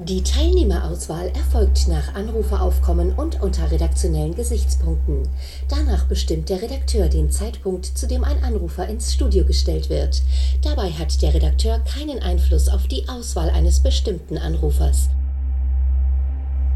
[0.00, 5.28] Die Teilnehmerauswahl erfolgt nach Anruferaufkommen und unter redaktionellen Gesichtspunkten.
[5.68, 10.22] Danach bestimmt der Redakteur den Zeitpunkt, zu dem ein Anrufer ins Studio gestellt wird.
[10.62, 15.08] Dabei hat der Redakteur keinen Einfluss auf die Auswahl eines bestimmten Anrufers.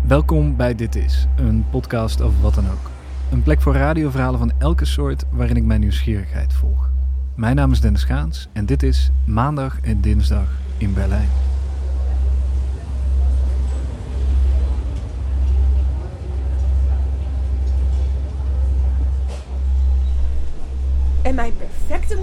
[0.02, 2.90] Welkom bij Dit Is, een podcast over wat dan ook.
[3.30, 6.90] Een plek voor radioverhalen van elke soort waarin ik mijn nieuwsgierigheid volg.
[7.34, 10.48] Mijn naam is Dennis Gaans en dit is Maandag en Dinsdag
[10.78, 11.51] in Berlijn.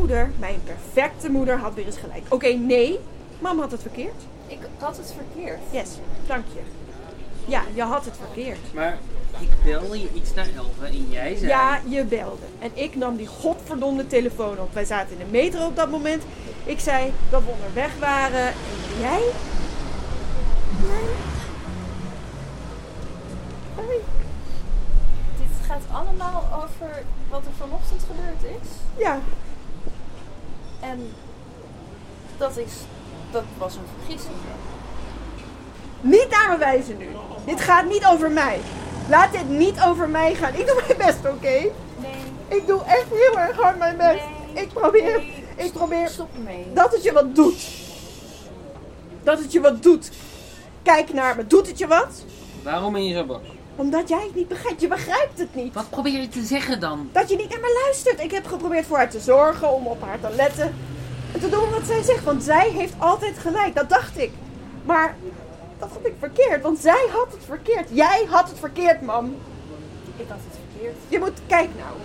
[0.10, 2.24] Moeder, mijn perfecte moeder had weer eens gelijk.
[2.30, 3.00] Oké, nee,
[3.40, 4.22] mam had het verkeerd.
[4.48, 5.60] Ik had het verkeerd.
[5.72, 5.90] Yes,
[6.28, 6.60] dank je.
[7.46, 8.74] Ja, je had het verkeerd.
[8.74, 8.98] Maar
[9.40, 11.48] ik belde je iets naar elf en jij zei...
[11.50, 12.46] Ja, je belde.
[12.60, 14.74] En ik nam die godverdomde telefoon op.
[14.74, 16.24] Wij zaten in de metro op dat moment.
[16.64, 18.48] Ik zei dat we onderweg waren.
[18.48, 19.22] En jij?
[20.82, 21.10] Jij?
[23.76, 24.00] Hey.
[25.38, 28.68] Dit gaat allemaal over wat er vanochtend gebeurd is.
[28.98, 29.20] Ja,
[30.80, 31.12] En
[32.38, 32.72] dat is...
[33.32, 34.34] Dat was een vergissing.
[36.02, 37.08] niet naar me wijzen nu.
[37.46, 38.60] Dit gaat niet over mij.
[39.10, 40.54] Laat dit niet over mij gaan.
[40.56, 41.50] Ik doe mijn best, oké?
[41.98, 42.58] Nee.
[42.60, 44.24] Ik doe echt heel erg hard mijn best.
[44.54, 44.64] Nee.
[44.64, 46.66] Ik probeer, Nee, ik stop- probeer Stop ermee.
[46.74, 47.68] dat het je wat doet.
[49.24, 50.12] Dat het je wat doet.
[50.84, 51.48] Kijk naar me.
[51.48, 52.24] Doet het je wat?
[52.64, 53.42] Waarom ben je zo boos?
[53.80, 54.82] Omdat jij het niet begrijpt.
[54.82, 55.74] Je begrijpt het niet.
[55.74, 57.10] Wat probeer je te zeggen dan?
[57.12, 58.24] Dat je niet naar me luistert.
[58.24, 60.76] Ik heb geprobeerd voor haar te zorgen, om op haar te letten.
[61.34, 62.24] En te doen wat zij zegt.
[62.24, 63.76] Want zij heeft altijd gelijk.
[63.76, 64.32] Dat dacht ik.
[64.86, 65.16] Maar
[65.80, 66.62] dat had ik verkeerd.
[66.62, 67.88] Want zij had het verkeerd.
[67.92, 69.36] Jij had het verkeerd, mam.
[70.18, 70.96] Ik had het verkeerd.
[71.08, 71.96] Je moet, kijk nou.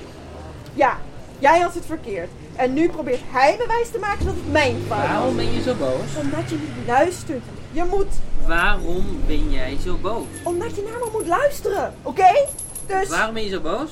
[0.75, 0.98] Ja,
[1.39, 2.30] jij had het verkeerd.
[2.56, 5.08] En nu probeert hij bewijs te maken dat het mijn fout was.
[5.08, 6.17] Waarom ben je zo boos?
[6.20, 7.45] Omdat je niet luistert.
[7.75, 8.06] Je moet,
[8.47, 10.27] Waarom ben jij zo boos?
[10.44, 11.94] omdat je naar me moet luisteren.
[12.03, 12.47] Oké?
[12.86, 13.91] Dus, Waarom ben je zo boos?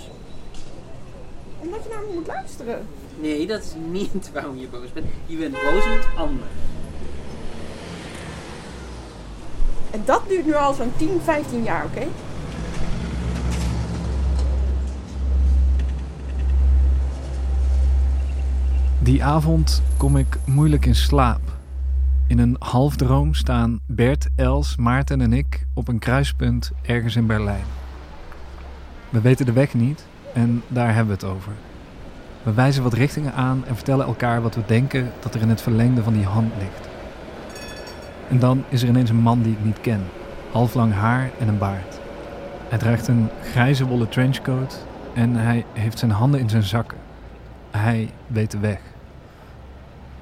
[1.59, 2.87] omdat je naar me moet luisteren.
[3.21, 5.07] Nee, dat is niet waarom je boos bent.
[5.27, 6.47] Je bent boos om het ander.
[9.91, 12.07] En dat duurt nu al zo'n 10, 15 jaar, oké?
[18.99, 21.41] Die avond kom ik moeilijk in slaap.
[22.33, 27.65] In een halfdroom staan Bert, Els, Maarten en ik op een kruispunt ergens in Berlijn.
[29.09, 31.53] We weten de weg niet en daar hebben we het over.
[32.43, 35.63] We wijzen wat richtingen aan en vertellen elkaar wat we denken dat er in het
[35.63, 36.89] verlengde van die hand ligt.
[38.29, 40.01] En dan is er ineens een man die ik niet ken,
[40.53, 42.01] halflang haar en een baard.
[42.69, 46.99] Hij draagt een grijze wollen trenchcoat en hij heeft zijn handen in zijn zakken.
[47.71, 48.81] Hij weet de weg.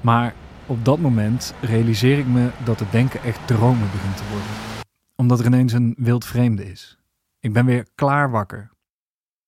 [0.01, 0.33] Maar
[0.71, 4.49] op dat moment realiseer ik me dat het denken echt dromen begint te worden.
[5.15, 6.99] Omdat er ineens een wild vreemde is.
[7.39, 8.71] Ik ben weer klaar wakker.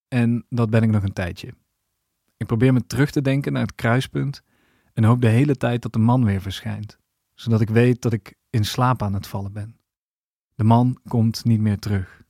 [0.08, 1.54] En dat ben ik nog een tijdje.
[2.38, 4.44] Ik probeer me terug te denken naar het kruispunt
[4.94, 6.98] en hoop de hele tijd dat de man weer verschijnt,
[7.34, 9.78] zodat ik weet dat ik in slaap aan het vallen ben.
[10.56, 12.24] De man komt niet meer terug.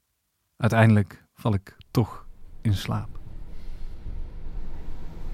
[0.58, 2.28] Uiteindelijk val ik toch
[2.62, 3.23] in slaap.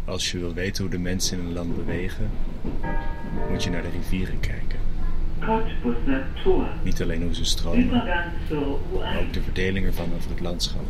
[0.09, 2.30] Als je wil weten hoe de mensen in een land bewegen,
[3.50, 4.80] moet je naar de rivieren kijken.
[6.84, 8.53] Niet alleen hoe ze stromen, maar U1.
[9.19, 10.86] ook de verdeling ervan over het landschap.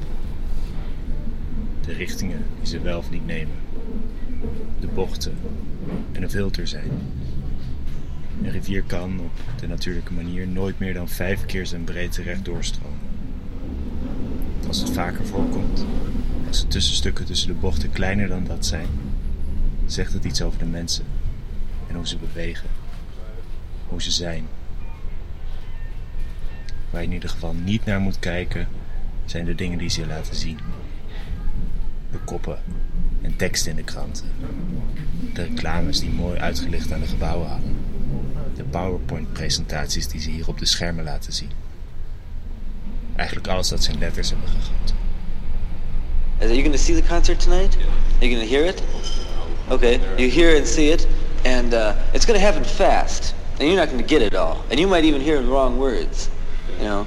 [1.86, 3.56] De richtingen die ze wel of niet nemen.
[4.80, 5.38] De bochten
[6.12, 6.92] en een filter zijn.
[8.44, 12.46] Een rivier kan op de natuurlijke manier nooit meer dan vijf keer zijn breedte recht
[12.46, 13.00] doorstromen.
[14.68, 15.86] Als het vaker voorkomt,
[16.48, 18.88] als de tussenstukken tussen de bochten kleiner dan dat zijn,
[19.92, 21.06] zegt het iets over de mensen
[21.88, 22.70] en hoe ze bewegen,
[23.88, 24.48] hoe ze zijn.
[26.90, 28.68] Waar je in ieder geval niet naar moet kijken,
[29.26, 30.60] zijn de dingen die ze laten zien.
[32.12, 32.60] De koppen
[33.22, 34.26] en teksten in de kranten.
[35.34, 37.78] De reclames die mooi uitgelicht aan de gebouwen hangen.
[38.56, 41.52] De PowerPoint-presentaties die ze hier op de schermen laten zien.
[43.16, 44.96] Eigenlijk alles dat ze in letters hebben gegoten.
[46.40, 47.76] Are you going to see the concert tonight?
[47.76, 48.82] Are you going to hear it?
[49.72, 51.08] Okay, you hear and see it,
[51.46, 54.66] and uh, it's going to happen fast, and you're not going to get it all,
[54.72, 56.30] and you might even hear the wrong words,
[56.78, 57.06] you know.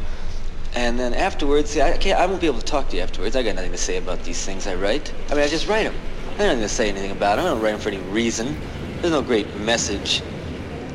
[0.75, 3.35] And then afterwards, see, I can't, I won't be able to talk to you afterwards.
[3.35, 5.13] I got nothing to say about these things I write.
[5.29, 5.95] I mean, I just write them.
[6.35, 7.47] I don't nothing to say anything about them.
[7.47, 8.57] I don't write them for any reason.
[9.01, 10.23] There's no great message.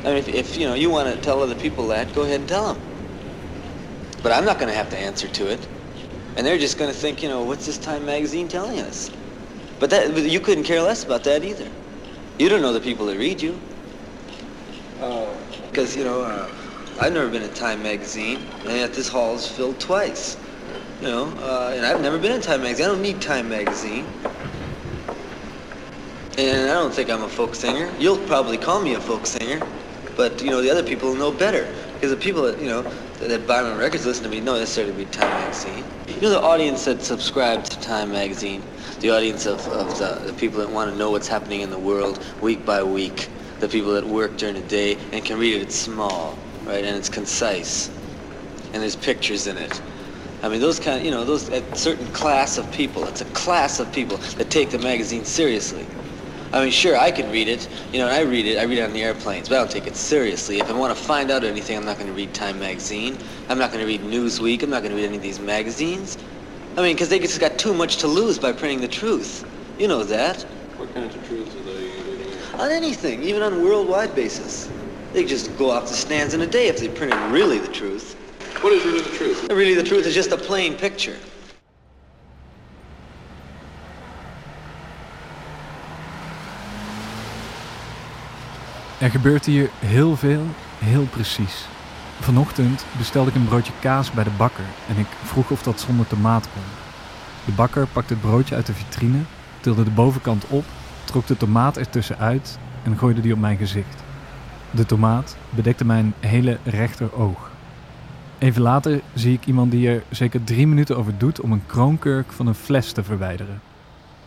[0.04, 2.40] I mean, if, if you know you want to tell other people that, go ahead
[2.40, 2.82] and tell them.
[4.22, 5.68] But I'm not going to have to answer to it.
[6.36, 9.10] And they're just going to think, you know, what's this Time magazine telling us?
[9.78, 11.68] But that but you couldn't care less about that either.
[12.38, 13.58] You don't know the people that read you.
[15.70, 16.50] Because, you know, uh,
[17.00, 20.36] I've never been in Time magazine, and yet this hall is filled twice.
[21.00, 22.86] You know, uh, and I've never been in Time magazine.
[22.86, 24.04] I don't need Time magazine.
[26.36, 27.92] And I don't think I'm a folk singer.
[27.98, 29.64] You'll probably call me a folk singer,
[30.16, 33.28] but you know the other people know better because the people that you know that,
[33.28, 35.84] that buy my records listen to me don't necessarily read Time magazine.
[36.08, 38.62] You know the audience that subscribes to Time magazine,
[39.00, 41.78] the audience of, of the, the people that want to know what's happening in the
[41.78, 43.28] world week by week,
[43.60, 45.62] the people that work during the day and can read it.
[45.62, 47.88] It's small, right, and it's concise,
[48.72, 49.80] and there's pictures in it.
[50.42, 53.04] I mean, those kind, of, you know, those a certain class of people.
[53.06, 55.86] It's a class of people that take the magazine seriously.
[56.52, 58.56] I mean, sure, I can read it, you know, and I read it.
[58.58, 60.58] I read it on the airplanes, but I don't take it seriously.
[60.60, 63.18] If I want to find out anything, I'm not going to read Time magazine.
[63.48, 64.62] I'm not going to read Newsweek.
[64.62, 66.16] I'm not going to read any of these magazines.
[66.78, 69.44] I mean, because they just got too much to lose by printing the truth.
[69.80, 70.44] You know that.
[70.76, 72.32] What kinds of truths are they reading?
[72.54, 74.70] On anything, even on a worldwide basis.
[75.12, 77.72] They could just go off the stands in a day if they printed really the
[77.72, 78.14] truth.
[78.60, 79.48] What is really the truth?
[79.50, 81.16] Really, the truth is just a plain picture.
[89.02, 90.46] Er gebeurt hier heel veel,
[90.78, 91.77] heel precies.
[92.20, 96.06] Vanochtend bestelde ik een broodje kaas bij de bakker en ik vroeg of dat zonder
[96.06, 96.62] tomaat kon.
[97.44, 99.18] De bakker pakte het broodje uit de vitrine,
[99.60, 100.64] tilde de bovenkant op,
[101.04, 104.02] trok de tomaat ertussen uit en gooide die op mijn gezicht.
[104.70, 107.50] De tomaat bedekte mijn hele rechteroog.
[108.38, 112.32] Even later zie ik iemand die er zeker drie minuten over doet om een kroonkurk
[112.32, 113.60] van een fles te verwijderen.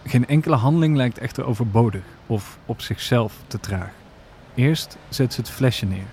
[0.06, 3.92] Geen enkele handeling lijkt echter overbodig of op zichzelf te traag.
[4.56, 6.08] Eerst zet ze het flesje neer.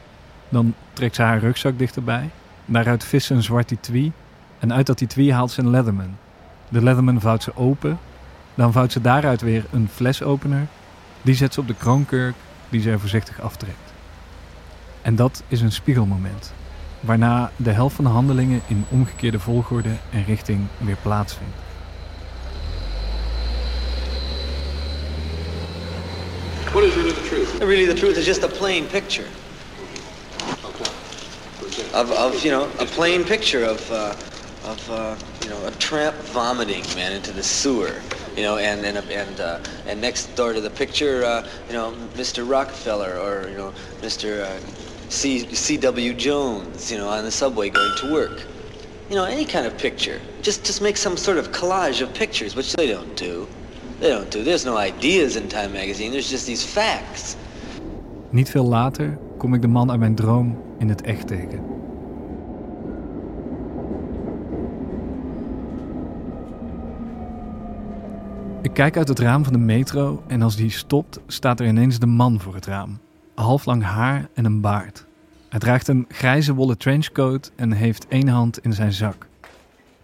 [0.49, 2.31] Dan trekt ze haar rugzak dichterbij.
[2.65, 4.13] Daaruit vist ze een zwart etui.
[4.59, 6.17] En uit dat etui haalt ze een Leatherman.
[6.69, 7.99] De Leatherman vouwt ze open.
[8.55, 10.67] Dan vouwt ze daaruit weer een flesopener.
[11.23, 12.35] Die zet ze op de kroonkurk
[12.69, 13.93] die ze er voorzichtig aftrekt.
[15.03, 16.53] En dat is een spiegelmoment.
[17.01, 21.57] Waarna de helft van de handelingen in omgekeerde volgorde en richting weer plaatsvindt.
[26.73, 27.59] What is really the truth?
[27.59, 29.27] Really, the truth is just a plain picture.
[31.95, 34.15] Of, of you know, a plain picture of, uh,
[34.65, 38.01] of uh, you know, a tramp vomiting, man, into the sewer.
[38.37, 41.93] You know, and and and uh, and next door to the picture, uh, you know,
[42.15, 42.49] Mr.
[42.49, 44.45] Rockefeller or you know, Mr.
[44.45, 44.61] Uh,
[45.09, 45.53] C.
[45.53, 46.15] C.W.
[46.15, 48.43] Jones, you know, on the subway going to work.
[49.11, 50.21] You know, any kind of picture.
[50.43, 53.49] Just just make some sort of collage of pictures, which they don't do.
[53.99, 54.45] They don't do.
[54.45, 56.13] There's no ideas in Time magazine.
[56.13, 57.37] There's just these facts.
[58.31, 61.61] Niet veel later kom ik de man uit mijn droom in het echt tegen.
[68.63, 71.99] Ik kijk uit het raam van de metro en als die stopt, staat er ineens
[71.99, 72.99] de man voor het raam.
[73.35, 75.07] Halflang haar en een baard.
[75.49, 79.27] Hij draagt een grijze wollen trenchcoat en heeft één hand in zijn zak.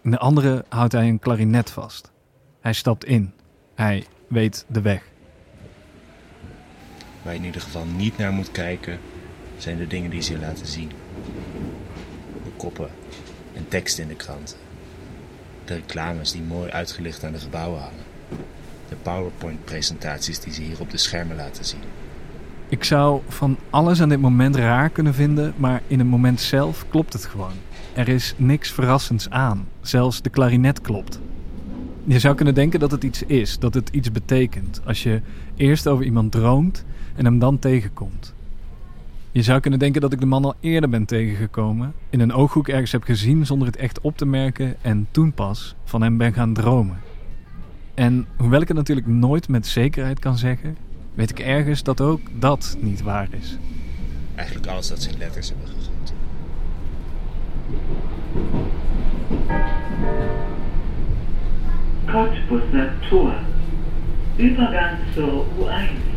[0.01, 2.11] In de andere houdt hij een klarinet vast.
[2.59, 3.33] Hij stapt in.
[3.75, 5.03] Hij weet de weg.
[7.21, 8.99] Waar je in ieder geval niet naar moet kijken,
[9.57, 10.91] zijn de dingen die ze laten zien.
[12.43, 12.89] De koppen
[13.53, 14.57] en teksten in de kranten.
[15.65, 18.03] De reclames die mooi uitgelicht aan de gebouwen hangen.
[18.89, 21.81] De PowerPoint-presentaties die ze hier op de schermen laten zien.
[22.69, 26.85] Ik zou van alles aan dit moment raar kunnen vinden, maar in het moment zelf
[26.89, 27.53] klopt het gewoon.
[27.93, 29.67] Er is niks verrassends aan.
[29.81, 31.19] Zelfs de klarinet klopt.
[32.03, 34.81] Je zou kunnen denken dat het iets is, dat het iets betekent.
[34.85, 35.21] Als je
[35.55, 36.85] eerst over iemand droomt
[37.15, 38.33] en hem dan tegenkomt.
[39.35, 42.67] Je zou kunnen denken dat ik de man al eerder ben tegengekomen, in een ooghoek
[42.67, 46.33] ergens heb gezien zonder het echt op te merken en toen pas van hem ben
[46.33, 46.97] gaan dromen.
[47.93, 50.77] En hoewel ik het natuurlijk nooit met zekerheid kan zeggen,
[51.13, 53.57] weet ik ergens dat ook dat niet waar is.
[54.35, 56.15] Eigenlijk alles dat ze in letters hebben gegoten.
[62.11, 63.33] Cottbusser Tor.
[64.39, 66.13] Übergang zur U1.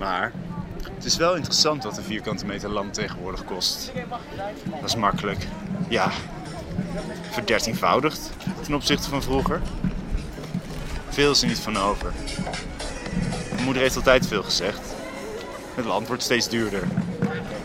[0.00, 0.32] Maar
[0.76, 3.92] het is wel interessant wat een vierkante meter land tegenwoordig kost.
[4.80, 5.46] Dat is makkelijk.
[5.88, 6.10] Ja,
[7.30, 8.30] verdertienvoudigd
[8.62, 9.60] ten opzichte van vroeger.
[11.08, 12.12] Veel is er niet van over.
[13.52, 14.80] Mijn moeder heeft altijd veel gezegd.
[15.74, 16.82] Het land wordt steeds duurder.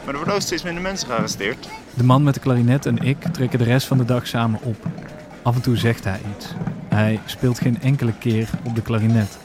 [0.04, 1.68] Maar er worden ook steeds minder mensen gearresteerd.
[1.94, 4.86] De man met de klarinet en ik trekken de rest van de dag samen op.
[5.42, 6.46] Af en toe zegt hij iets.
[6.90, 9.38] Hij speelt geen enkele keer op de klarinet.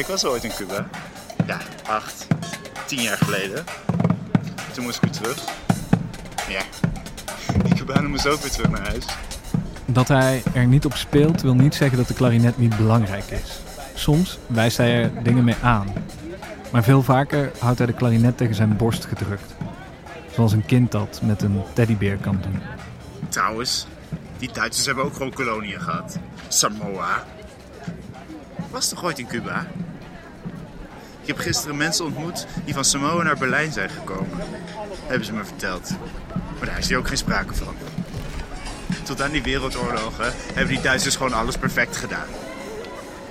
[0.00, 0.88] Ik was ooit in Cuba.
[1.46, 2.26] Ja, acht,
[2.86, 3.64] tien jaar geleden.
[4.72, 5.44] Toen moest ik weer terug.
[6.48, 6.62] Ja,
[7.62, 9.04] die Cubanen moesten ook weer terug naar huis.
[9.86, 13.60] Dat hij er niet op speelt wil niet zeggen dat de klarinet niet belangrijk is.
[13.94, 15.92] Soms wijst hij er dingen mee aan.
[16.72, 19.54] Maar veel vaker houdt hij de klarinet tegen zijn borst gedrukt.
[20.34, 22.60] Zoals een kind dat met een teddybeer kan doen.
[23.28, 23.86] Trouwens,
[24.38, 26.18] die Duitsers hebben ook gewoon koloniën gehad.
[26.48, 27.24] Samoa.
[28.70, 29.66] Was toch ooit in Cuba?
[31.20, 34.38] Ik heb gisteren mensen ontmoet die van Samoa naar Berlijn zijn gekomen.
[35.06, 35.90] Hebben ze me verteld.
[36.58, 37.74] Maar daar is hier ook geen sprake van.
[39.02, 42.26] Tot aan die wereldoorlogen hebben die Duitsers gewoon alles perfect gedaan.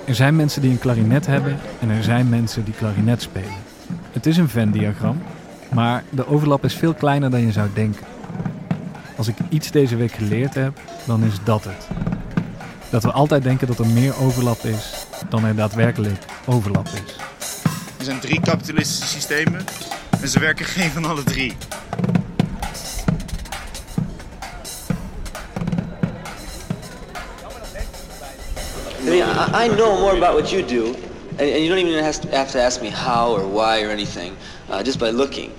[0.04, 3.54] Er zijn mensen die een klarinet hebben en er zijn mensen die klarinet spelen.
[4.12, 5.22] Het is een Venn-diagram,
[5.74, 8.06] maar de overlap is veel kleiner dan je zou denken.
[9.16, 11.88] Als ik iets deze week geleerd heb, dan is dat het.
[12.90, 17.29] Dat we altijd denken dat er meer overlap is dan er daadwerkelijk overlap is.
[18.00, 19.64] Er zijn drie kapitalistische systemen
[20.20, 21.56] en ze werken geen van alle drie.
[29.00, 30.94] I mean, I, I know more about what you do,
[31.38, 33.90] and, and you don't even have to, have to ask me how or why or
[33.90, 34.32] anything,
[34.70, 35.50] uh, just by looking,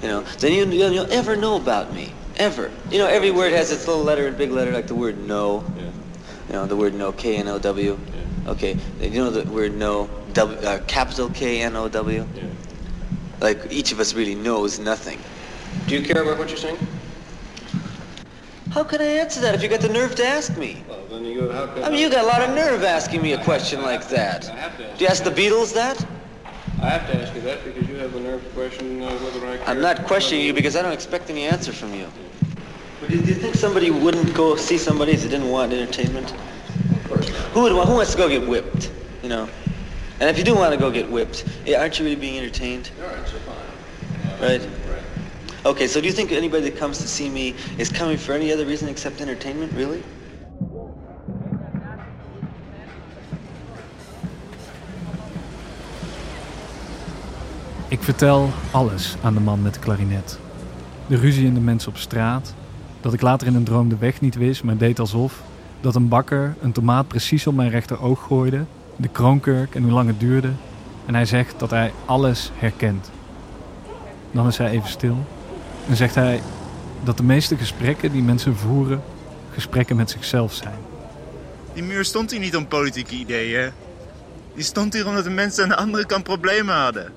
[0.00, 2.12] you know, then you, you'll, you'll ever know about me.
[2.36, 2.70] Ever.
[2.90, 5.64] You know, every word has its little letter, and big letter, like the word no.
[5.76, 5.82] Yeah.
[6.46, 7.98] You know, the word no, K-N-O-W.
[8.46, 12.26] Okay, you know the word no, w, uh, capital K-N-O-W?
[12.34, 12.42] Yeah.
[13.40, 15.18] Like, each of us really knows nothing.
[15.86, 16.78] Do you care about what you're saying?
[18.70, 20.84] How can I answer that if you got the nerve to ask me?
[20.88, 23.32] Well, then you how can I mean, you got a lot of nerve asking me
[23.32, 24.48] a question like that.
[24.48, 26.06] I have to ask Do you ask the Beatles that?
[26.80, 29.44] I have to ask you that because you have the nerve to question uh, whether
[29.46, 29.68] I care.
[29.68, 32.06] I'm not questioning you because I don't expect any answer from you.
[33.00, 36.32] But do you think somebody wouldn't go see somebody if they didn't want entertainment?
[36.32, 37.38] Of course not.
[37.52, 38.92] Who would who wants to go get whipped?
[39.22, 39.48] You know?
[40.20, 42.90] And if you do want to go get whipped, aren't you really being entertained?
[43.02, 44.48] All right, so fine.
[44.48, 44.60] Right?
[44.60, 45.02] Right.
[45.64, 48.52] Okay, so do you think anybody that comes to see me is coming for any
[48.52, 50.02] other reason except entertainment, really?
[57.88, 60.38] Ik vertel alles aan de man met de klarinet.
[61.06, 62.54] De ruzie in de mensen op straat.
[63.00, 65.42] Dat ik later in een droom de weg niet wist, maar deed alsof.
[65.80, 68.64] Dat een bakker een tomaat precies op mijn rechteroog gooide.
[69.00, 70.50] De kroonkurk en hoe lang het duurde.
[71.06, 73.10] En hij zegt dat hij alles herkent.
[74.30, 75.26] Dan is hij even stil.
[75.88, 76.42] En zegt hij
[77.04, 79.02] dat de meeste gesprekken die mensen voeren,
[79.52, 80.78] gesprekken met zichzelf zijn.
[81.72, 83.72] Die muur stond hier niet om politieke ideeën.
[84.54, 87.12] Die stond hier omdat de mensen aan de andere kant problemen hadden.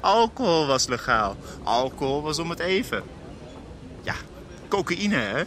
[0.00, 1.36] Alcohol was legaal.
[1.62, 3.02] Alcohol was om het even.
[4.02, 4.14] Ja,
[4.68, 5.42] cocaïne hè?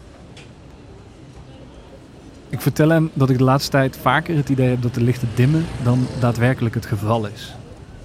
[2.55, 5.29] Ik vertel hem dat ik de laatste tijd vaker het idee heb dat de lichten
[5.33, 7.55] dimmen dan daadwerkelijk het geval is.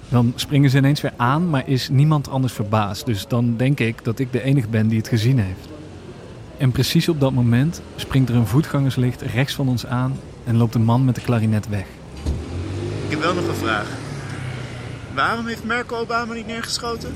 [0.09, 3.05] Dan springen ze ineens weer aan, maar is niemand anders verbaasd.
[3.05, 5.67] Dus dan denk ik dat ik de enige ben die het gezien heeft.
[6.57, 10.75] En precies op dat moment springt er een voetgangerslicht rechts van ons aan en loopt
[10.75, 11.85] een man met de klarinet weg.
[13.05, 13.87] Ik heb wel nog een vraag.
[15.13, 17.15] Waarom heeft Merkel Obama niet neergeschoten?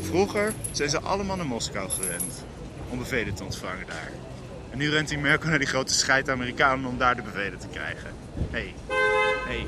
[0.00, 2.44] Vroeger zijn ze allemaal naar Moskou gerend
[2.90, 4.29] om bevelen te ontvangen daar.
[4.70, 7.66] En nu rent die Merkel naar die grote scheid Amerikanen om daar de bevelen te
[7.66, 8.10] krijgen.
[8.34, 8.74] Hé, hey.
[9.46, 9.66] hey.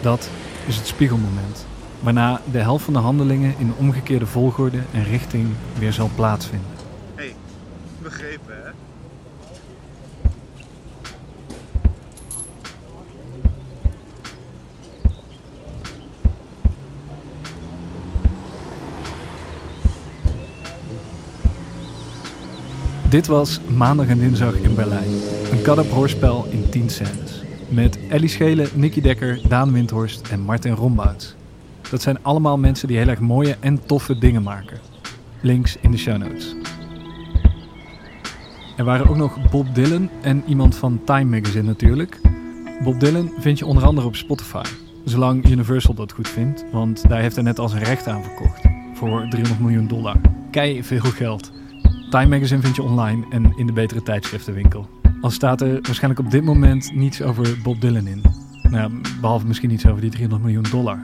[0.00, 0.30] Dat
[0.66, 1.66] is het spiegelmoment,
[2.00, 6.70] waarna de helft van de handelingen in omgekeerde volgorde en richting weer zal plaatsvinden.
[7.14, 7.34] hey.
[8.02, 8.70] begrepen hè?
[23.14, 25.10] Dit was Maandag en Dinsdag in Berlijn.
[25.52, 27.42] Een cut-up hoorspel in 10 scènes.
[27.68, 31.34] Met Ellie Schelen, Nicky Dekker, Daan Windhorst en Martin Rombouts.
[31.90, 34.78] Dat zijn allemaal mensen die heel erg mooie en toffe dingen maken.
[35.40, 36.54] Links in de show notes.
[38.76, 42.20] Er waren ook nog Bob Dylan en iemand van Time Magazine natuurlijk.
[42.82, 44.64] Bob Dylan vind je onder andere op Spotify.
[45.04, 48.62] Zolang Universal dat goed vindt, want daar heeft hij net als een recht aan verkocht.
[48.94, 50.16] Voor 300 miljoen dollar.
[50.50, 51.52] Kei veel geld.
[52.14, 54.86] Time Magazine vind je online en in de betere tijdschriftenwinkel.
[55.20, 58.22] Al staat er waarschijnlijk op dit moment niets over Bob Dylan in.
[58.62, 61.02] Nou, behalve misschien iets over die 300 miljoen dollar.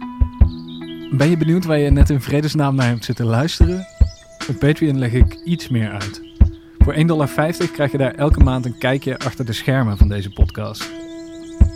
[1.11, 3.87] Ben je benieuwd waar je net in vredesnaam naar hebt zitten luisteren?
[4.49, 6.23] Op Patreon leg ik iets meer uit.
[6.79, 7.29] Voor 1,50 dollar
[7.73, 10.91] krijg je daar elke maand een kijkje achter de schermen van deze podcast.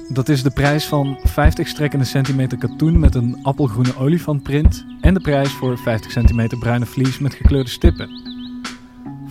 [0.09, 5.21] Dat is de prijs van 50 strekkende centimeter katoen met een appelgroene olifantprint en de
[5.21, 8.34] prijs voor 50 centimeter bruine vlies met gekleurde stippen.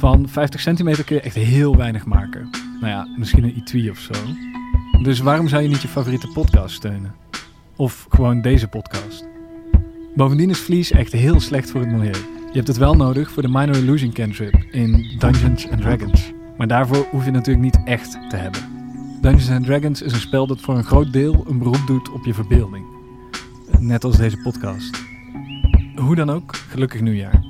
[0.03, 2.50] Van 50 centimeter kun je echt heel weinig maken.
[2.79, 4.13] Nou ja, misschien een etui of zo.
[5.03, 7.15] Dus waarom zou je niet je favoriete podcast steunen?
[7.75, 9.27] Of gewoon deze podcast?
[10.15, 12.12] Bovendien is vlies echt heel slecht voor het milieu.
[12.48, 16.31] Je hebt het wel nodig voor de Minor Illusion cantrip in Dungeons and Dragons.
[16.57, 18.62] Maar daarvoor hoef je natuurlijk niet echt te hebben.
[19.22, 22.25] Dungeons and Dragons is een spel dat voor een groot deel een beroep doet op
[22.25, 22.86] je verbeelding.
[23.79, 25.03] Net als deze podcast.
[25.95, 27.42] Hoe dan ook, gelukkig nieuwjaar.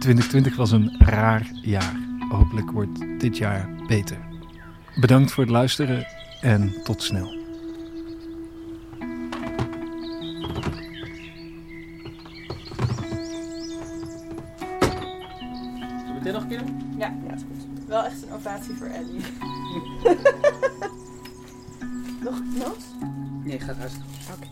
[0.00, 1.96] 2020 was een raar jaar.
[2.28, 4.18] Hopelijk wordt dit jaar beter.
[5.00, 6.06] Bedankt voor het luisteren
[6.40, 7.26] en tot snel.
[15.98, 16.94] Zullen we dit nog een keer doen?
[16.98, 17.86] Ja, ja, is goed.
[17.86, 19.20] Wel echt een ovatie voor Ellie.
[22.24, 22.84] Nog notes?
[23.44, 24.48] Nee, gaat hartstikke Oké.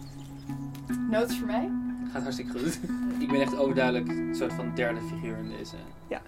[1.10, 1.70] Notes voor mij?
[2.12, 2.78] Gaat hartstikke goed.
[3.22, 5.76] Ik ben echt overduidelijk een soort van derde figuur in deze.
[6.08, 6.22] Ja.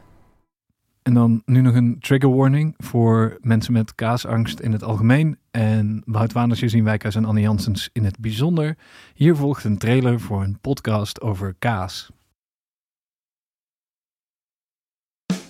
[1.02, 6.02] En dan nu nog een trigger warning voor mensen met kaasangst in het algemeen en
[6.04, 8.76] Wout Waanders, Jezien Wijkhuis en Annie Janssens in het bijzonder.
[9.14, 12.10] Hier volgt een trailer voor een podcast over kaas.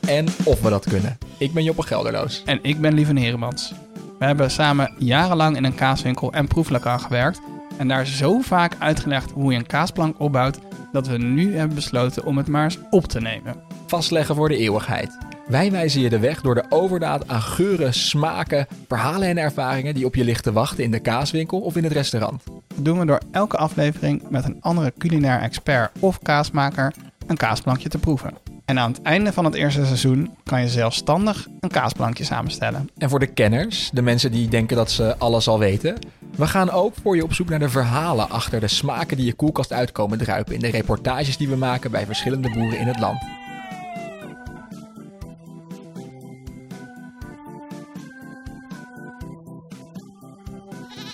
[0.06, 1.18] En of we dat kunnen.
[1.38, 2.44] Ik ben Joppe Gelderloos.
[2.44, 3.72] En ik ben Lieven Heremans.
[4.18, 7.40] We hebben samen jarenlang in een kaaswinkel en proeflokaal gewerkt
[7.80, 10.58] en daar zo vaak uitgelegd hoe je een kaasplank opbouwt
[10.92, 13.54] dat we nu hebben besloten om het maar eens op te nemen.
[13.86, 15.18] Vastleggen voor de eeuwigheid.
[15.46, 20.04] Wij wijzen je de weg door de overdaad aan geuren, smaken, verhalen en ervaringen die
[20.04, 22.42] op je ligt te wachten in de kaaswinkel of in het restaurant.
[22.44, 26.94] Dat doen we door elke aflevering met een andere culinair expert of kaasmaker
[27.26, 28.49] een kaasplankje te proeven.
[28.70, 32.90] En aan het einde van het eerste seizoen kan je zelfstandig een kaasplankje samenstellen.
[32.98, 35.98] En voor de kenners, de mensen die denken dat ze alles al weten,
[36.36, 39.34] we gaan ook voor je op zoek naar de verhalen achter de smaken die je
[39.34, 43.22] koelkast uitkomen druipen in de reportages die we maken bij verschillende boeren in het land.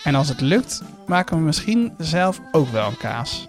[0.05, 3.47] En als het lukt, maken we misschien zelf ook wel een kaas.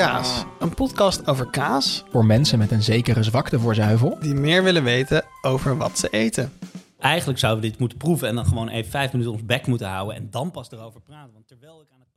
[0.00, 4.18] Kaas, een podcast over kaas Voor mensen met een zekere zwakte voor zuivel.
[4.20, 6.52] die meer willen weten over wat ze eten.
[6.98, 9.88] Eigenlijk zouden we dit moeten proeven en dan gewoon even vijf minuten ons bek moeten
[9.88, 11.32] houden en dan pas erover praten.
[11.32, 12.08] Want terwijl ik aan het